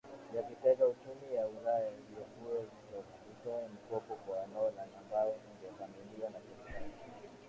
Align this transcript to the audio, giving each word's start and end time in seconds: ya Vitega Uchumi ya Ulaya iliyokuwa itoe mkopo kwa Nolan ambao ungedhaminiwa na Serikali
ya 0.35 0.41
Vitega 0.41 0.87
Uchumi 0.91 1.27
ya 1.35 1.47
Ulaya 1.47 1.91
iliyokuwa 1.97 2.63
itoe 3.31 3.67
mkopo 3.67 4.15
kwa 4.15 4.47
Nolan 4.53 4.89
ambao 5.01 5.29
ungedhaminiwa 5.49 6.29
na 6.29 6.39
Serikali 6.39 6.87